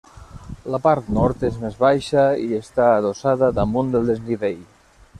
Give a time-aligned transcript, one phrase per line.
[0.75, 4.69] La part nord és més baixa i està adossada damunt el desnivell.